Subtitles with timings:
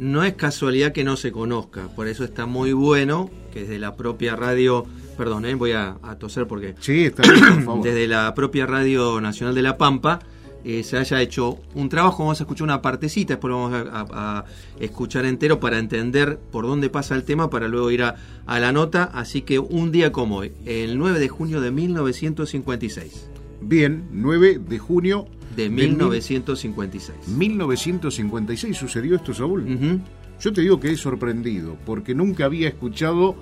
[0.00, 3.96] no es casualidad que no se conozca, por eso está muy bueno que desde la
[3.96, 6.74] propia radio, perdón, eh, voy a, toser porque...
[6.80, 7.84] Sí, está bien, por favor.
[7.84, 10.20] Desde la propia Radio Nacional de La Pampa
[10.64, 14.44] eh, se haya hecho un trabajo, vamos a escuchar una partecita, después lo vamos a,
[14.78, 19.04] escuchar entero para entender por dónde pasa el tema, para luego ir a, la nota,
[19.04, 23.30] así que un día como hoy, el 9 de junio de 1956.
[23.62, 25.26] Bien, 9 de junio
[25.56, 27.28] de 1956.
[27.28, 30.00] 1956 sucedió esto, Saúl.
[30.40, 33.36] Yo te digo que he sorprendido, porque nunca había escuchado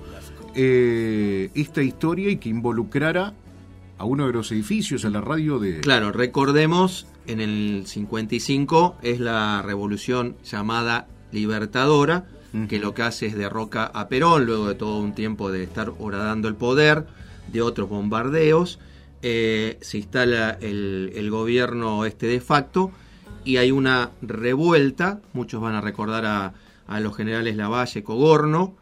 [0.55, 3.33] eh, esta historia y que involucrara
[3.97, 5.79] a uno de los edificios, a la radio de...
[5.79, 12.25] Claro, recordemos, en el 55 es la revolución llamada Libertadora,
[12.67, 15.93] que lo que hace es derroca a Perón, luego de todo un tiempo de estar
[15.99, 17.05] horadando el poder,
[17.51, 18.79] de otros bombardeos,
[19.21, 22.91] eh, se instala el, gobierno este de facto
[23.43, 26.53] y hay una revuelta, muchos van a recordar a,
[26.87, 28.75] a los generales Lavalle, Cogorno,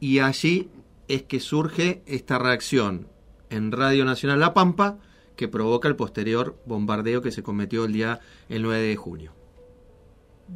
[0.00, 0.68] y allí
[1.08, 3.08] es que surge esta reacción
[3.50, 4.98] en Radio Nacional La Pampa
[5.36, 9.32] que provoca el posterior bombardeo que se cometió el día el 9 de junio.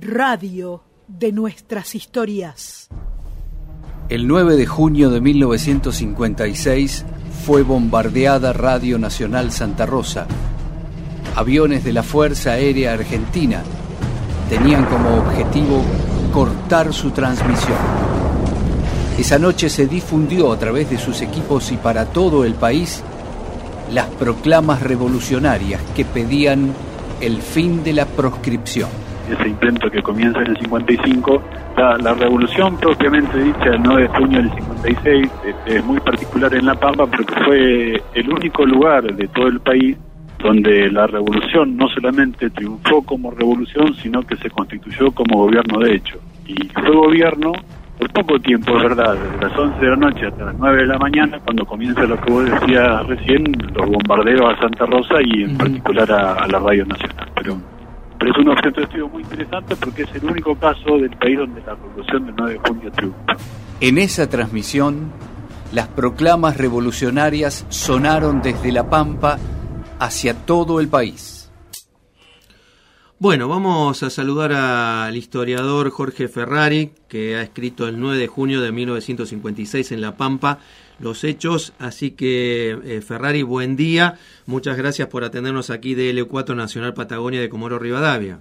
[0.00, 2.88] Radio de nuestras historias.
[4.08, 7.04] El 9 de junio de 1956
[7.48, 10.26] fue bombardeada Radio Nacional Santa Rosa.
[11.34, 13.62] Aviones de la Fuerza Aérea Argentina
[14.50, 15.82] tenían como objetivo
[16.30, 17.78] cortar su transmisión.
[19.18, 23.02] Esa noche se difundió a través de sus equipos y para todo el país
[23.94, 26.74] las proclamas revolucionarias que pedían
[27.22, 28.90] el fin de la proscripción.
[29.30, 31.42] Ese intento que comienza en el 55
[31.76, 35.30] la, revolución propiamente dicha el 9 de junio del 56
[35.66, 39.96] es, muy particular en La Pampa porque fue el único lugar de todo el país
[40.38, 45.94] donde la revolución no solamente triunfó como revolución, sino que se constituyó como gobierno de
[45.94, 46.18] hecho.
[46.46, 47.52] Y fue gobierno
[47.98, 50.86] por poco tiempo, es verdad, desde las 11 de la noche hasta las 9 de
[50.86, 55.42] la mañana, cuando comienza lo que vos decías recién, los bombardeos a Santa Rosa y
[55.42, 57.28] en particular a, a la Radio Nacional.
[57.34, 57.77] Pero
[58.18, 61.38] pero es un objeto de estudio muy interesante porque es el único caso del país
[61.38, 63.36] donde la revolución del 9 de junio triunfa.
[63.80, 65.12] En esa transmisión,
[65.72, 69.38] las proclamas revolucionarias sonaron desde La Pampa
[70.00, 71.37] hacia todo el país.
[73.20, 78.60] Bueno, vamos a saludar al historiador Jorge Ferrari, que ha escrito el 9 de junio
[78.60, 80.60] de 1956 en La Pampa
[81.00, 81.72] los hechos.
[81.80, 84.20] Así que, eh, Ferrari, buen día.
[84.46, 88.38] Muchas gracias por atendernos aquí de L4 Nacional Patagonia de Comoro Rivadavia.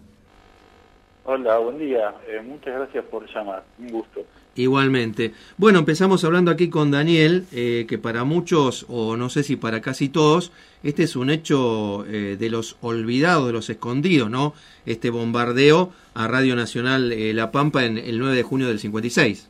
[1.29, 2.15] Hola, buen día.
[2.27, 3.63] Eh, muchas gracias por llamar.
[3.79, 4.23] Un gusto.
[4.55, 5.33] Igualmente.
[5.57, 9.81] Bueno, empezamos hablando aquí con Daniel, eh, que para muchos, o no sé si para
[9.81, 14.53] casi todos, este es un hecho de los olvidados, de los escondidos, ¿no?
[14.85, 19.49] Este bombardeo a Radio Nacional La Pampa en el 9 de junio del 56.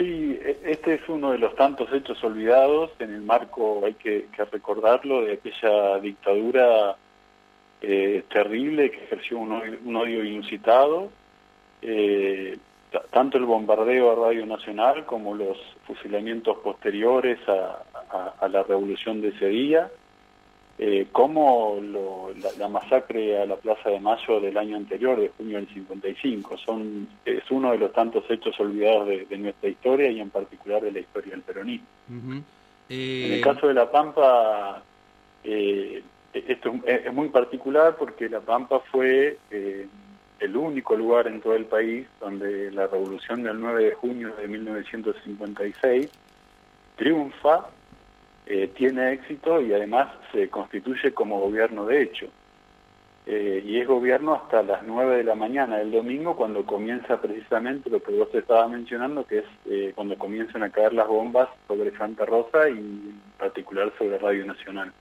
[0.00, 4.26] Sí, e, este es uno de los tantos hechos olvidados en el marco, hay que,
[4.50, 6.96] recordarlo, de aquella dictadura
[7.82, 11.10] eh, terrible que ejerció un odio, inusitado.
[11.82, 12.58] Eh,
[13.10, 19.46] tanto el bombardeo a Radio Nacional como los fusilamientos posteriores a la revolución de ese
[19.46, 19.90] día
[20.82, 21.78] eh, como
[22.58, 26.56] la, masacre a la Plaza de Mayo del año anterior, de junio del 55.
[26.56, 30.92] Son, es uno de los tantos hechos olvidados de, nuestra historia y en particular de
[30.92, 31.86] la historia del peronismo.
[32.08, 32.44] En
[32.88, 34.82] el eh, caso de La Pampa,
[35.44, 36.02] eh,
[36.32, 39.86] esto es, muy particular porque La Pampa fue eh,
[40.38, 44.48] el único lugar en todo el país donde la revolución del 9 de junio de
[44.48, 46.10] 1956
[46.96, 47.68] triunfa
[48.46, 52.26] eh, tiene éxito y además se constituye como gobierno de hecho.
[53.26, 57.88] Eh, y es gobierno hasta las 9 de la mañana del domingo cuando comienza precisamente
[57.90, 61.96] lo que vos estabas mencionando, que es eh, cuando comienzan a caer las bombas sobre
[61.96, 64.92] Santa Rosa y en particular sobre Radio Nacional.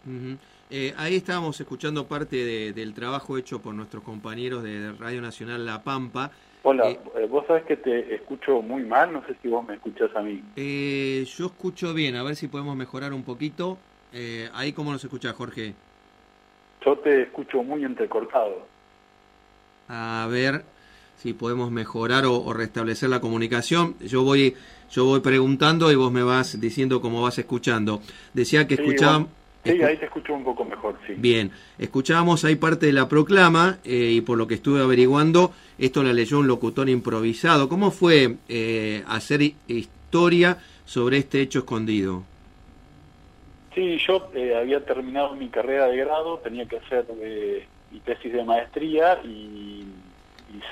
[0.98, 6.32] Ahí estábamos escuchando parte del trabajo hecho por nuestros compañeros de Radio Nacional La Pampa,
[6.62, 9.76] Hola, eh, eh, vos sabés que te escucho muy mal, no sé si vos me
[9.76, 10.44] escuchás a mí.
[10.58, 13.78] Eh, yo escucho bien, a ver si podemos mejorar un poquito.
[14.54, 15.74] ahí cómo nos escucha Jorge.
[16.86, 18.68] Yo te escucho muy entrecortado.
[19.88, 20.64] A ver
[21.18, 23.96] si podemos mejorar o, restablecer la comunicación.
[24.00, 24.56] Yo voy,
[24.92, 28.02] yo voy preguntando y vos me vas diciendo cómo vas escuchando.
[28.34, 29.39] Decía que escuchaban...
[29.72, 31.14] Sí, ahí te escucho un poco mejor, sí.
[31.18, 36.04] Bien, escuchábamos ahí parte de la proclama eh, y por lo que estuve averiguando, esto
[36.04, 37.70] la leyó un locutor improvisado.
[37.70, 42.24] ¿Cómo fue eh, hacer historia sobre este hecho escondido?
[43.76, 47.06] Sí, yo eh, había terminado mi carrera de grado, tenía que hacer
[47.92, 49.86] mi tesis de maestría y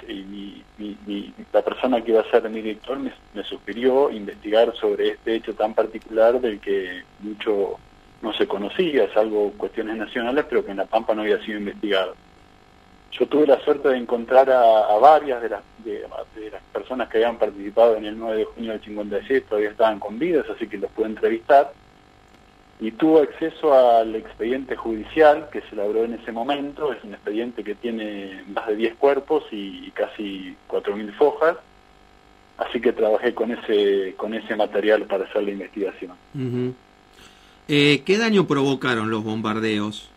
[0.07, 5.35] y, la persona que iba a ser mi director me, me, sugirió investigar sobre este
[5.35, 7.77] hecho tan particular del que mucho
[8.21, 12.15] no se conocía, salvo cuestiones nacionales, pero que en La Pampa no había sido investigado.
[13.11, 16.07] Yo tuve la suerte de encontrar a, varias de las, de,
[16.51, 20.19] las personas que habían participado en el 9 de junio del 56, todavía estaban con
[20.19, 21.71] vidas, así que los pude entrevistar.
[22.79, 27.63] Y tuvo acceso al expediente judicial que se elaboró en ese momento, es un expediente
[27.63, 31.57] que tiene más de 10 cuerpos y, casi 4.000 fojas,
[32.57, 36.11] así que trabajé con ese, con ese material para hacer la investigación.
[37.67, 40.09] Eh, ¿Qué daño provocaron los bombardeos?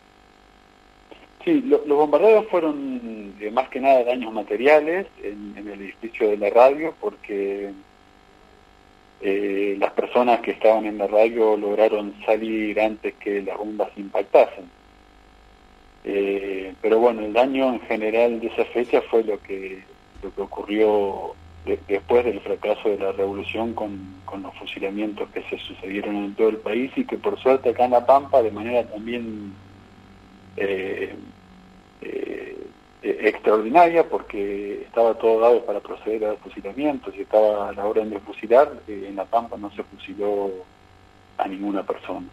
[1.44, 6.50] Sí, los bombardeos fueron eh, más que nada daños materiales en, el edificio de la
[6.50, 7.72] radio porque
[9.22, 14.70] eh, las personas que estaban en la radio lograron salir antes que las bombas impactasen.
[16.04, 19.82] Eh, pero bueno, el daño en general de esa fecha fue lo que,
[20.22, 21.34] lo que ocurrió
[21.64, 26.48] después del fracaso de la revolución con, con los fusilamientos que se sucedieron en todo
[26.48, 29.52] el país y que por suerte acá en La Pampa de manera también
[30.56, 31.14] eh,
[32.02, 32.56] eh,
[33.02, 38.10] extraordinaria porque estaba todo dado para proceder a los fusilamientos y estaba a la orden
[38.10, 40.50] de fusilar, eh, en La Pampa no se fusiló
[41.38, 42.26] a ninguna persona.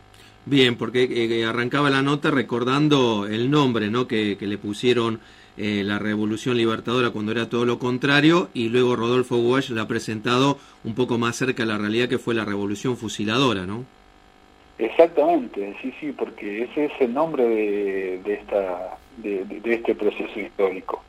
[0.46, 4.08] Bien, porque arrancaba la nota recordando el nombre ¿no?
[4.08, 5.20] que, le pusieron
[5.58, 10.60] la Revolución Libertadora cuando era todo lo contrario y luego Rodolfo Walsh la ha presentado
[10.84, 13.86] un poco más cerca de la realidad que fue la Revolución Fusiladora, ¿no?
[14.80, 21.02] Exactamente, sí, sí, porque ese es el nombre de, esta, de, este proceso histórico.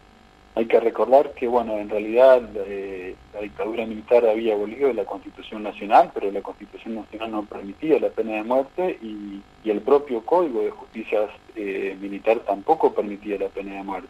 [0.55, 5.62] Hay que recordar que, bueno, en realidad eh, la dictadura militar había abolido la Constitución
[5.62, 10.62] Nacional, pero la Constitución Nacional no permitía la pena de muerte y, el propio Código
[10.62, 14.09] de Justicia eh, Militar tampoco permitía la pena de muerte.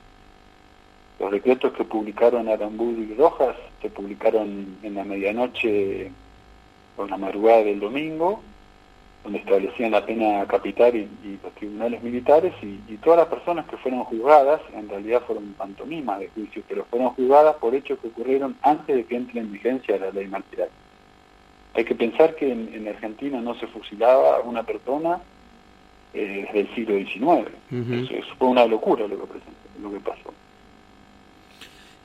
[1.19, 6.11] Los decretos que publicaron Aramburu y Rojas se publicaron en la medianoche
[6.97, 8.41] o en la madrugada del domingo
[9.25, 14.05] donde establecían la pena capital y, los tribunales militares y, todas las personas que fueron
[14.05, 18.97] juzgadas, en realidad fueron pantomimas de juicio, pero fueron juzgadas por hechos que ocurrieron antes
[18.97, 20.69] de que entre en vigencia la ley marcial.
[21.75, 25.21] Hay que pensar que en, Argentina no se fusilaba a una persona
[26.15, 28.13] eh, desde el siglo XIX.
[28.13, 29.39] eso, fue una locura lo que,
[29.83, 30.33] lo que pasó.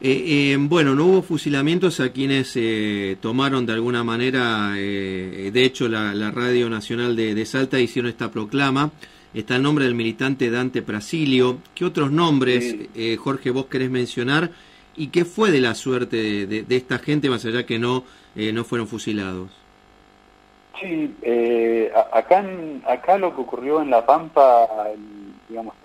[0.06, 5.88] Eh, eh, bueno, no hubo fusilamientos a quienes eh, tomaron de alguna manera, de hecho
[5.88, 8.92] la, Radio Nacional de, Salta hicieron esta proclama,
[9.34, 12.76] está el nombre del militante Dante Prasilio, ¿qué otros nombres,
[13.18, 14.52] Jorge, vos querés mencionar?
[14.98, 18.04] ¿Y qué fue de la suerte de, esta gente, más allá que no,
[18.36, 19.52] no fueron fusilados?
[20.82, 21.16] Sí,
[22.12, 22.46] acá,
[22.90, 24.68] acá lo que ocurrió en La Pampa,
[25.54, 25.76] digamos,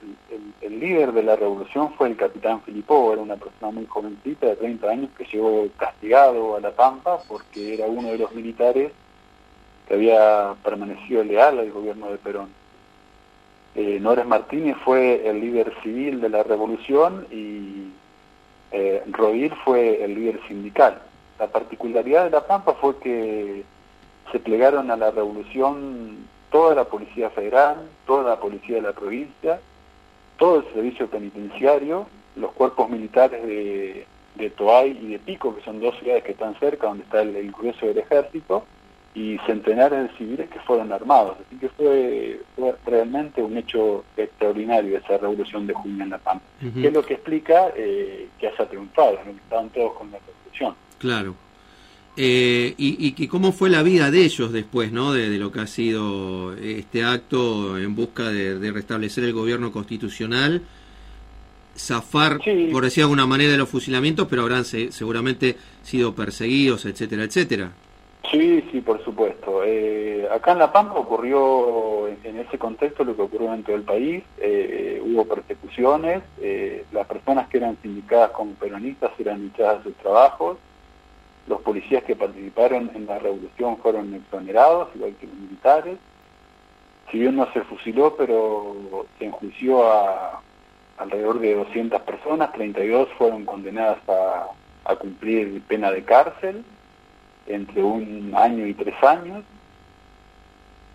[0.62, 4.56] el, líder de la revolución fue el capitán Filippo, era una persona muy jovencita de
[4.56, 8.93] 30 años que llegó castigado a La Pampa porque era uno de los militares
[9.87, 12.49] que había permanecido leal al gobierno de Perón.
[13.75, 17.88] Eh, Nores Martínez fue el líder civil de la revolución y
[18.71, 21.03] eh, Rodil fue el líder sindical.
[21.38, 23.64] La particularidad de La Pampa fue que
[24.32, 29.61] se plegaron a la revolución toda la Policía Federal, toda la Policía de la provincia,
[30.39, 32.06] todo el servicio penitenciario,
[32.37, 34.06] los cuerpos militares de,
[34.37, 37.52] de Toay y de Pico, que son dos ciudades que están cerca, donde está el,
[37.52, 38.64] grueso del ejército,
[39.14, 41.37] y centenares de civiles que fueron armados.
[41.45, 42.40] Así que fue,
[42.87, 47.14] realmente un hecho extraordinario esa revolución de junio en La Pampa, que es lo que
[47.14, 50.75] explica eh, que haya triunfado, que estaban todos con la revolución.
[50.99, 51.35] Claro.
[52.20, 55.12] Eh, y, y, cómo fue la vida de ellos después, ¿no?
[55.12, 60.62] De, lo que ha sido este acto en busca de, restablecer el gobierno constitucional,
[61.76, 62.40] zafar,
[62.72, 67.70] por decir de alguna manera, de los fusilamientos, pero habrán seguramente sido perseguidos, etcétera, etcétera.
[68.32, 69.62] Sí, sí, por supuesto.
[69.64, 73.82] Eh, acá en La Pampa ocurrió en, ese contexto lo que ocurrió en todo el
[73.82, 74.25] país.
[74.38, 76.25] Eh, hubo persecuciones,
[76.90, 80.58] las personas que eran sindicadas como peronistas eran echadas de sus trabajos
[81.49, 85.99] los policías que participaron en la revolución fueron exonerados, igual que los militares.
[87.11, 90.43] Si bien no se fusiló, pero se enjuició a
[90.99, 94.49] alrededor de 200 personas, 32 fueron condenadas a,
[94.97, 96.64] cumplir pena de cárcel
[97.47, 99.45] entre un año y tres años.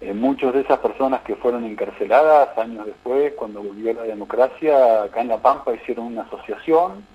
[0.01, 5.21] Eh, muchas de esas personas que fueron encarceladas años después, cuando volvió la democracia, acá
[5.21, 7.05] en La Pampa hicieron una asociación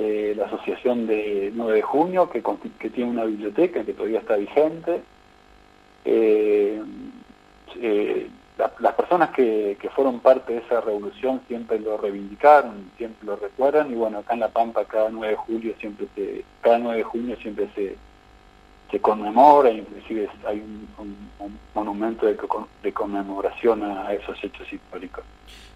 [0.00, 2.40] eh, la asociación de 9 de junio, que,
[2.78, 5.02] que, tiene una biblioteca que todavía está vigente.
[6.04, 6.80] Eh,
[7.80, 8.30] eh,
[8.78, 13.90] las personas que, que, fueron parte de esa revolución siempre lo reivindicaron, siempre lo recuerdan
[13.90, 17.04] y bueno, acá en La Pampa cada 9 de julio siempre se, cada 9 de
[17.04, 17.96] junio siempre se,
[18.90, 20.62] se conmemora, inclusive hay
[20.98, 21.18] un,
[21.74, 22.36] monumento de,
[22.82, 25.22] de, conmemoración a esos hechos históricos.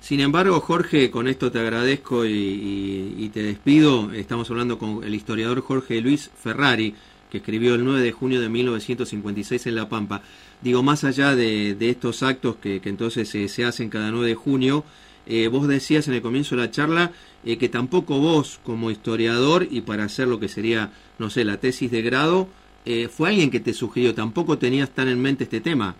[0.01, 4.13] Sin embargo, Jorge, con esto te agradezco y, y te despido.
[4.13, 6.97] Estamos hablando con el historiador Jorge Luis Ferrari,
[7.31, 10.23] que escribió el 9 de junio de 1956 en La Pampa.
[10.61, 14.85] Digo, más allá de, estos actos que, entonces se hacen cada 9 de junio,
[15.27, 17.13] eh, vos decías en el comienzo de la charla
[17.45, 21.59] eh, que tampoco vos, como historiador, y para hacer lo que sería, no sé, la
[21.59, 22.49] tesis de grado,
[22.85, 25.95] eh, fue alguien que te sugirió, tampoco tenías tan en mente este tema.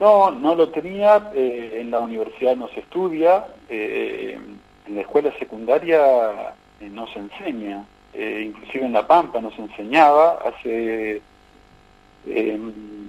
[0.00, 6.54] No, no lo tenía, en la universidad no se estudia, en la escuela secundaria
[6.92, 11.20] no se enseña, inclusive en La Pampa no se enseñaba, hace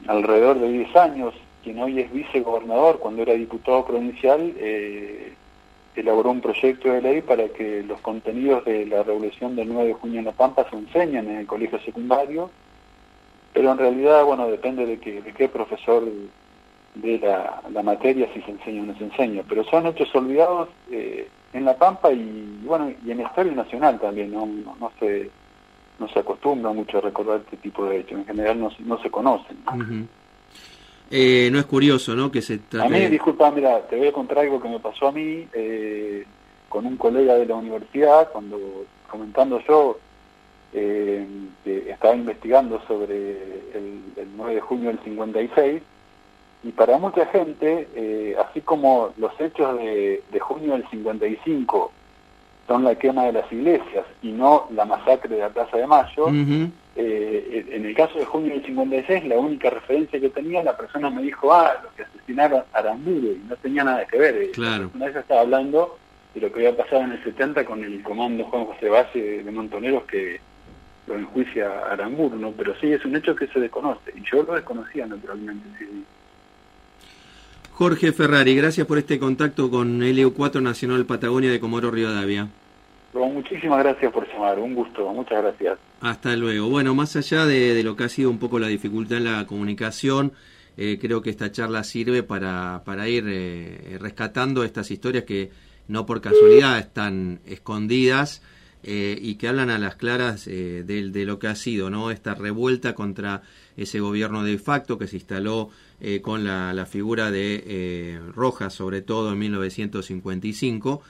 [0.07, 1.33] alrededor de 10 años,
[1.63, 5.33] quien hoy es vicegobernador, cuando era diputado provincial, eh,
[5.95, 9.93] elaboró un proyecto de ley para que los contenidos de la revolución del 9 de
[9.93, 12.49] junio en La Pampa se enseñen en el colegio secundario,
[13.53, 16.03] pero en realidad, bueno, depende de, que, de qué profesor
[16.95, 21.27] de la, materia si se enseña o no se enseña, pero son hechos olvidados eh,
[21.53, 25.29] en La Pampa y, bueno, y en historia nacional también, no, no, no se
[25.99, 29.11] no se acostumbra mucho a recordar este tipo de hechos, en general no, no se
[29.11, 29.57] conocen.
[31.11, 32.31] Eh, no es curioso, ¿no?
[32.31, 35.11] Que se A mí, disculpa, mira, te voy a contar algo que me pasó a
[35.11, 36.23] mí eh,
[36.69, 39.99] con un colega de la universidad, cuando comentando yo,
[40.73, 41.25] eh,
[41.63, 43.33] que estaba investigando sobre
[43.75, 44.01] el,
[44.37, 45.81] 9 de junio del 56,
[46.63, 51.91] y para mucha gente, así como los hechos de, de junio del 55
[52.69, 56.27] son la quema de las iglesias y no la masacre de la Plaza de Mayo,
[56.95, 61.09] eh, en el caso de junio del 56, la única referencia que tenía, la persona
[61.09, 64.51] me dijo, ah, los que asesinaron a Aramburu, y no tenía nada que ver.
[64.51, 64.91] Claro.
[64.93, 65.97] Una vez estaba hablando
[66.35, 69.51] de lo que había pasado en el 70 con el comando Juan José Base de
[69.51, 70.39] Montoneros que
[71.09, 72.51] lo enjuicia a Aramburu, ¿no?
[72.51, 76.05] Pero sí, es un hecho que se desconoce, y yo lo desconocía naturalmente, sí.
[77.73, 82.47] Jorge Ferrari, gracias por este contacto con LU4 Nacional Patagonia de Comoro Rivadavia.
[83.13, 85.79] muchísimas gracias por llamar, un gusto, muchas gracias.
[86.01, 86.69] Hasta luego.
[86.69, 90.33] Bueno, más allá de, lo que ha sido un poco la dificultad en la comunicación,
[90.77, 95.49] eh, creo que esta charla sirve para, para ir eh, rescatando estas historias que
[95.87, 98.43] no por casualidad están escondidas
[98.83, 102.11] eh, y que hablan a las claras de, de, lo que ha sido, ¿no?
[102.11, 103.41] Esta revuelta contra
[103.77, 105.69] ese gobierno de facto que se instaló
[106.01, 111.01] eh, con la, figura de eh, Rojas, sobre todo en 1955,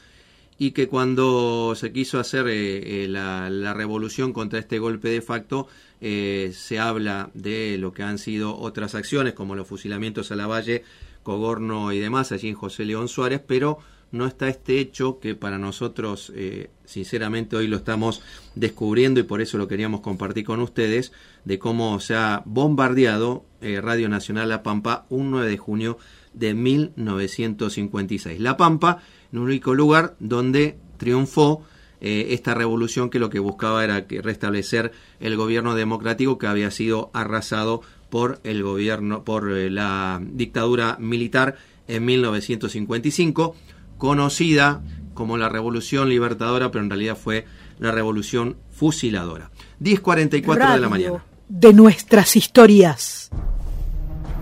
[0.58, 5.68] y que cuando se quiso hacer eh, la, revolución contra este golpe de facto,
[6.00, 10.84] se habla de lo que han sido otras acciones, como los fusilamientos a la Valle,
[11.24, 13.80] Cogorno y demás, allí en José León Suárez, pero
[14.12, 18.22] no está este hecho que para nosotros, eh, sinceramente, hoy lo estamos
[18.56, 21.12] descubriendo y por eso lo queríamos compartir con ustedes,
[21.46, 25.98] de cómo se ha bombardeado eh, Radio Nacional La Pampa un 9 de junio
[26.34, 28.40] de 1956.
[28.40, 29.02] La Pampa,
[29.32, 31.64] en un único lugar donde triunfó
[32.02, 36.72] eh, esta revolución que lo que buscaba era que restablecer el gobierno democrático que había
[36.72, 43.56] sido arrasado por el gobierno, por la dictadura militar en 1955
[44.00, 44.82] conocida
[45.14, 47.46] como la Revolución Libertadora, pero en realidad fue
[47.78, 49.52] la Revolución Fusiladora.
[49.80, 51.24] 10.44 de la mañana.
[51.48, 53.30] De nuestras historias.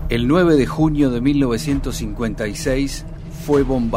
[0.08, 3.04] El 9 de junio de 1956
[3.44, 3.88] fue bombardeado